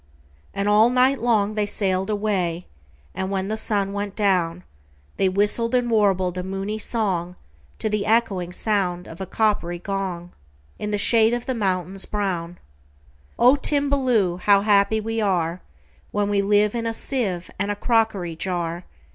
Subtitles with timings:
[0.51, 2.65] And all night long they sail'd away;
[3.13, 4.63] And, when the sun went down,
[5.17, 7.35] They whistled and warbled a moony songTo
[7.81, 10.31] the echoing sound of a coppery gong,
[10.79, 14.39] In the shade of the mountains brown,"O Timballoo!
[14.39, 15.59] how happy we areWhen
[16.13, 18.85] we live in a sieve and a crockery jar!